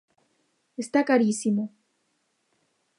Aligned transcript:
Está 0.83 1.05
carísimo. 1.05 1.63